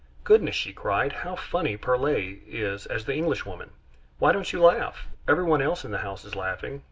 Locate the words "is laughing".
6.25-6.79